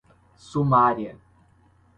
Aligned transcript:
sumária 0.47 1.13